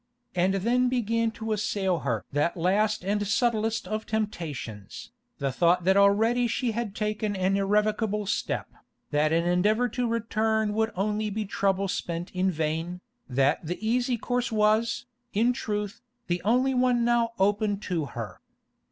And 0.33 0.55
then 0.55 0.89
began 0.89 1.29
to 1.33 1.51
assail 1.51 1.99
her 1.99 2.25
that 2.33 2.57
last 2.57 3.05
and 3.05 3.27
subtlest 3.27 3.87
of 3.87 4.07
temptations, 4.07 5.11
the 5.37 5.51
thought 5.51 5.83
that 5.83 5.95
already 5.95 6.47
she 6.47 6.71
had 6.71 6.95
taken 6.95 7.35
an 7.35 7.55
irrevocable 7.55 8.25
step, 8.25 8.67
that 9.11 9.31
an 9.31 9.45
endeavour 9.45 9.87
to 9.89 10.07
return 10.07 10.73
would 10.73 10.89
only 10.95 11.29
be 11.29 11.45
trouble 11.45 11.87
spent 11.87 12.31
in 12.31 12.49
vain, 12.49 12.99
that 13.29 13.63
the 13.63 13.77
easy 13.87 14.17
course 14.17 14.51
was, 14.51 15.05
in 15.33 15.53
truth, 15.53 16.01
the 16.25 16.41
only 16.41 16.73
one 16.73 17.05
now 17.05 17.33
open 17.37 17.77
to 17.81 18.05
her. 18.05 18.41